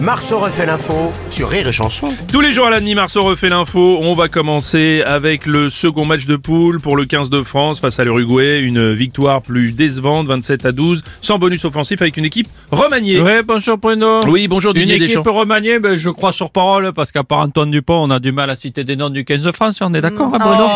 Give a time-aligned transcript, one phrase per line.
[0.00, 2.12] Marceau refait l'info sur Rire et Chanson.
[2.30, 3.98] Tous les jours à la demi, Marceau refait l'info.
[4.02, 7.98] On va commencer avec le second match de poule pour le 15 de France face
[7.98, 8.60] à l'Uruguay.
[8.60, 13.20] Une victoire plus décevante, 27 à 12, sans bonus offensif avec une équipe remaniée.
[13.20, 14.20] Oui, bonjour Bruno.
[14.26, 15.32] Oui, bonjour Une Didier équipe Deschamps.
[15.32, 18.50] remaniée, ben, je crois sur parole, parce qu'à part Antoine Dupont, on a du mal
[18.50, 20.66] à citer des noms du 15 de France, on est d'accord, hein, Bruno?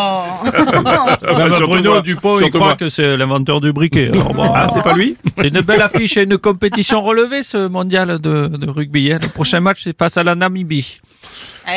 [1.37, 2.01] Même Surtout Bruno moi.
[2.01, 2.75] Dupont, il croit moi.
[2.75, 4.09] que c'est l'inventeur du briquet.
[4.13, 5.15] Alors bon, Ah, c'est pas lui?
[5.37, 9.10] C'est une belle affiche et une compétition relevée, ce mondial de, de rugby.
[9.19, 10.99] Le prochain match, c'est face à la Namibie.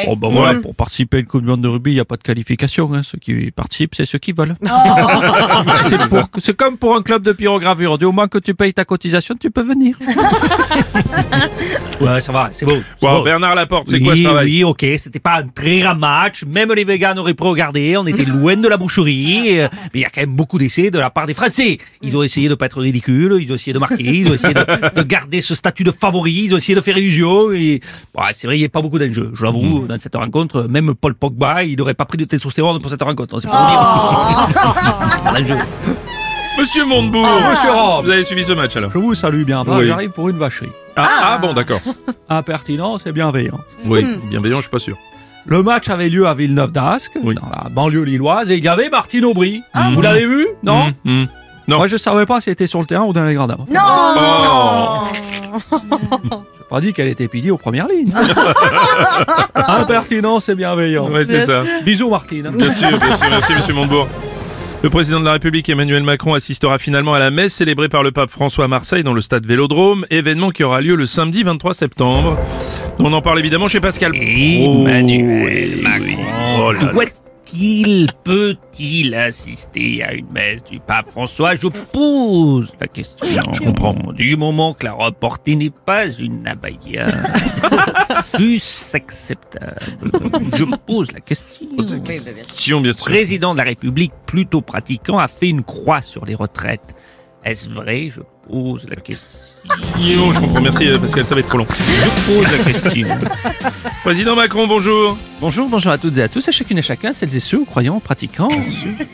[0.07, 2.05] Bon, ben voilà, pour participer à une Coupe du Monde de rugby, il n'y a
[2.05, 2.93] pas de qualification.
[2.95, 3.03] Hein.
[3.03, 4.55] Ceux qui participent, c'est ceux qui veulent.
[5.89, 7.99] c'est pour- c'est comme pour un club de pyrogravure.
[7.99, 9.97] Du moment que tu payes ta cotisation, tu peux venir.
[12.01, 12.79] Ouais, ça va, c'est beau.
[12.99, 13.25] c'est Bon, beau.
[13.25, 16.45] Bernard Laporte, c'est oui, quoi ce travail Oui, ok, c'était pas un très grand match.
[16.45, 17.97] Même les végans auraient pu regarder.
[17.97, 19.59] On était loin de la boucherie.
[19.61, 21.79] euh, Mais il y a quand même beaucoup d'essais de la part des Français.
[22.03, 23.37] Ils ont essayé de pas être ridicules.
[23.41, 24.03] Ils ont essayé de marquer.
[24.05, 26.33] Ils ont essayé de, de garder ce statut de favori.
[26.33, 27.53] Ils ont essayé de faire illusion.
[27.53, 27.81] Et
[28.17, 29.31] ouais, c'est vrai, il n'y a pas beaucoup d'enjeux.
[29.35, 32.91] Je l'avoue, Dans cette rencontre, même Paul Pogba, il n'aurait pas pris de testostérone pour
[32.91, 33.39] cette rencontre.
[33.41, 35.23] C'est pas dire.
[35.25, 35.57] Pas d'enjeu.
[36.59, 38.05] Monsieur Montebourg Ah, monsieur Rob.
[38.05, 39.65] Vous avez suivi ce match alors Je vous salue bien.
[39.67, 39.87] Oui.
[39.87, 40.71] J'arrive pour une vacherie.
[40.97, 41.81] ah, ah, bon, d'accord.
[42.29, 43.61] Impertinence et bienveillance.
[43.87, 44.97] Oui, bienveillant, je suis pas sûr.
[45.47, 47.35] Le match avait lieu à Villeneuve d'Ascq, Oui.
[47.35, 49.63] dans la banlieue lilloise, et il y avait Martine Aubry.
[49.75, 49.95] Mhm.
[49.95, 50.47] Vous l'avez vu?
[50.63, 51.27] Non Hum, hum.
[51.69, 51.77] Non.
[51.79, 53.57] Moi, je savais pas si elle était sur le terrain ou dans les gradins.
[53.69, 55.03] Oh.
[55.71, 58.13] J'ai pas dit qu'elle était pilier aux premières lignes.
[59.55, 61.11] Impertinence et bienveillance.
[61.11, 61.63] Ouais, c'est ça.
[61.85, 62.51] Bisous, Martine.
[62.55, 64.09] Bien sûr, bien sûr, merci Monsieur Montebourg.
[64.83, 68.11] Le président de la République Emmanuel Macron assistera finalement à la messe célébrée par le
[68.13, 71.73] pape François à Marseille dans le stade Vélodrome, événement qui aura lieu le samedi 23
[71.73, 72.37] septembre.
[72.99, 74.13] On en parle évidemment chez Pascal.
[74.15, 76.23] Emmanuel Oh, Macron.
[76.59, 77.05] Oh là là.
[77.45, 81.55] Doit-il, peut-il assister à une messe du pape François?
[81.55, 83.27] Je pose la question.
[83.53, 83.95] Je comprends.
[84.13, 87.07] Du moment que la reportée n'est pas une abaya,
[88.37, 89.77] fût-ce acceptable?
[90.55, 91.67] Je pose la question.
[91.77, 96.95] Bien Le président de la République, plutôt pratiquant, a fait une croix sur les retraites.
[97.45, 98.09] Est-ce vrai?
[98.11, 99.39] Je pose la question.
[100.17, 100.61] Non, je comprends.
[100.63, 101.67] Merci euh, Pascal, ça va être trop long.
[101.71, 103.09] Je pose la question.
[104.05, 105.17] Président Macron, bonjour.
[105.41, 107.65] Bonjour, bonjour à toutes et à tous, à chacune et chacun, celles et ceux, aux
[107.67, 108.49] croyants, aux pratiquants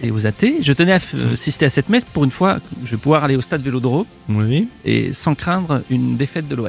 [0.02, 0.58] et aux athées.
[0.60, 3.24] Je tenais à euh, assister à cette messe pour une fois que je vais pouvoir
[3.24, 4.68] aller au stade Vélodrome Oui.
[4.84, 6.68] et sans craindre une défaite de l'OM.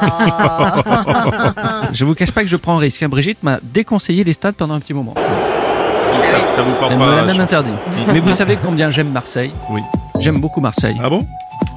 [1.92, 3.02] je vous cache pas que je prends un risque.
[3.02, 3.08] hein.
[3.08, 5.14] Brigitte m'a déconseillé les stades pendant un petit moment.
[5.14, 7.26] Donc ça, ça vous porte Elle me l'a pas.
[7.26, 7.70] même interdit.
[8.12, 9.80] Mais vous savez combien j'aime Marseille Oui.
[10.20, 11.00] J'aime beaucoup Marseille.
[11.02, 11.26] Ah bon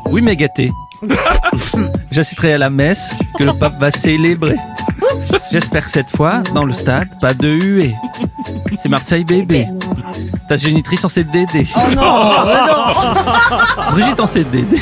[0.09, 0.69] Oui, mais gâté.
[2.11, 4.57] J'assisterai à la messe que le pape va célébrer.
[5.51, 7.95] J'espère cette fois, dans le stade, pas de huée.
[8.75, 9.67] C'est Marseille bébé.
[10.47, 11.67] Ta génitrice en CDD.
[11.75, 12.31] Oh non,
[13.91, 14.77] Brigitte en CDD.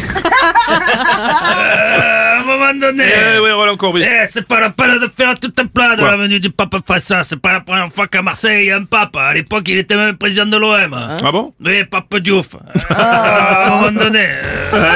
[2.71, 3.03] à un moment donné.
[3.35, 4.03] Eh ouais, Roland Courbis.
[4.03, 6.49] Eh, c'est pas la peine de faire tout un plat de Quoi la venue du
[6.49, 7.23] pape François.
[7.23, 9.15] C'est pas la première fois qu'à Marseille, il y a un pape.
[9.17, 10.93] À l'époque, il était même président de l'OM.
[11.23, 11.53] Ah bon?
[11.63, 12.55] Oui, pape Diouf.
[12.89, 14.25] à un moment donné.
[14.73, 14.93] euh,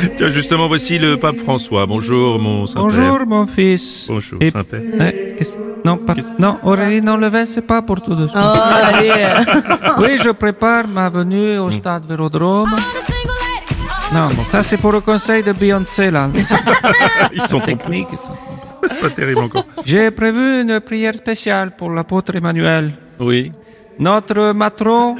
[0.16, 1.86] Tiens, justement, voici le pape François.
[1.86, 2.82] Bonjour, mon Saint-Père.
[2.82, 4.06] Bonjour, mon fils.
[4.08, 4.80] Bonjour, Et- Saint-Père.
[5.38, 8.38] Qu'est-ce- non, pas- non, Aurélie, non, le vin, c'est pas pour tout de suite.
[8.40, 12.74] Oh, Oui, je prépare ma venue au stade Vélodrome.
[14.12, 16.30] Non, bon, ça, c'est pour le conseil de Beyoncé, là.
[17.34, 18.32] Ils sont Technique, ça.
[19.00, 19.64] pas terribles encore.
[19.84, 22.92] J'ai prévu une prière spéciale pour l'apôtre Emmanuel.
[23.20, 23.52] Oui.
[23.98, 25.16] Notre matron,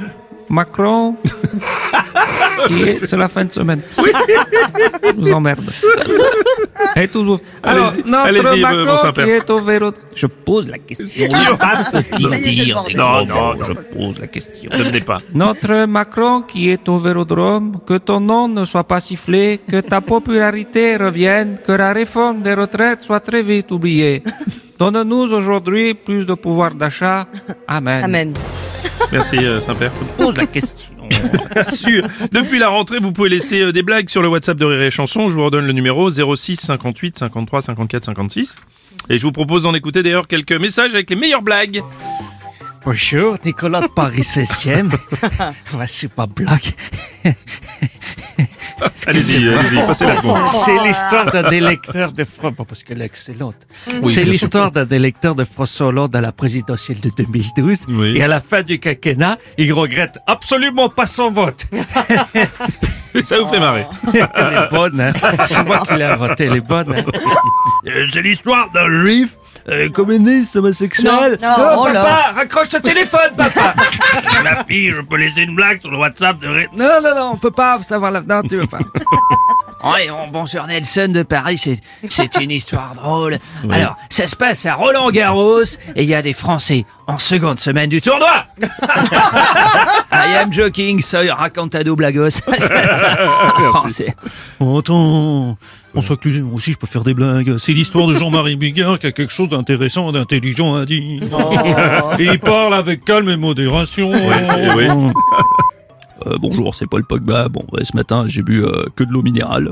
[0.49, 1.17] Macron,
[3.05, 3.81] c'est la fin de semaine.
[3.97, 5.71] Je vous emmerde.
[6.97, 7.41] Et toujours.
[7.63, 9.93] Alors, notre mon Macron qui est au vélo.
[10.15, 11.07] Je pose la question.
[11.17, 14.71] C'est le dire des Non, non, mots Je pose la question.
[14.73, 15.19] Ne venez pas.
[15.35, 20.01] Notre Macron qui est au vélodrome, que ton nom ne soit pas sifflé, que ta
[20.01, 24.23] popularité revienne, que la réforme des retraites soit très vite oubliée.
[24.79, 27.27] Donne-nous aujourd'hui plus de pouvoir d'achat.
[27.67, 28.05] Amen.
[28.05, 28.33] Amen.
[29.11, 29.93] Merci, euh, Saint-Père.
[30.01, 30.98] Je pose la question.
[31.55, 32.07] Bien sûr.
[32.33, 34.91] Depuis la rentrée, vous pouvez laisser euh, des blagues sur le WhatsApp de Rire et
[34.91, 35.29] Chanson.
[35.29, 38.57] Je vous redonne le numéro 06 58 53 54 56.
[39.11, 41.83] Et je vous propose d'en écouter d'ailleurs quelques messages avec les meilleures blagues.
[42.85, 44.91] Bonjour, Nicolas de Paris 16e.
[45.73, 46.75] Voici pas blague.
[49.07, 50.39] Allez-y, allez-y, passez la seconde.
[50.47, 53.57] C'est l'histoire d'un électeur de François, parce qu'elle est excellente.
[54.03, 57.87] Oui, c'est l'histoire d'un électeur de François Hollande à la présidentielle de 2012.
[57.89, 58.17] Oui.
[58.17, 61.67] Et à la fin du quinquennat, il regrette absolument pas son vote.
[63.25, 63.87] Ça vous fait marrer.
[64.13, 65.13] Elle est bonne, hein.
[65.43, 66.93] C'est moi qui l'ai inventée, elle est bonne.
[66.95, 67.03] hein.
[68.13, 69.31] C'est l'histoire d'un juif
[69.69, 71.39] euh, communiste, homosexuel.
[71.41, 72.03] Non, non, Oh, oh là.
[72.03, 73.75] papa, raccroche ce téléphone, papa.
[74.45, 76.49] Ma fille, je peux laisser une blague sur le WhatsApp de...
[76.49, 78.21] Ré- Non, non, non, on peut pas savoir la...
[78.23, 78.79] Non, tu veux pas.
[79.85, 81.79] Ouais, bon, bonjour Nelson de Paris, c'est,
[82.09, 83.39] c'est une histoire drôle.
[83.71, 85.63] Alors, ça se passe à Roland Garros
[85.95, 88.45] et il y a des Français en seconde semaine du tournoi.
[90.13, 92.41] I am joking, soy racontado blagos.
[93.71, 94.17] Français.
[94.59, 95.57] Oh, attends,
[95.93, 97.57] François Cluzet, moi aussi je peux faire des blagues.
[97.59, 101.23] C'est l'histoire de Jean-Marie Bigard qui a quelque chose d'intéressant, d'intelligent à dire.
[102.19, 104.11] Et il parle avec calme et modération.
[104.11, 104.89] oui.
[106.27, 107.49] Euh, bonjour, c'est Paul Pogba.
[107.49, 109.71] Bon, ouais, ce matin, j'ai bu euh, que de l'eau minérale.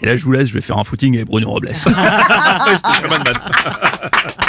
[0.00, 1.68] Et là, je vous laisse, je vais faire un footing avec Bruno Robles.
[1.76, 4.40] Ouais, c'était très bonne vanne.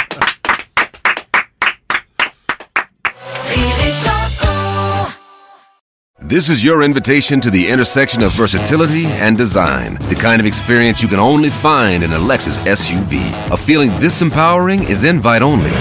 [6.24, 9.96] This is your invitation to the intersection of versatility and design.
[10.08, 13.20] The kind of experience you can only find in a Lexus SUV.
[13.52, 15.72] A feeling this empowering is invite only.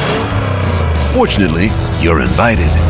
[1.12, 1.70] Fortunately,
[2.00, 2.89] you're invited.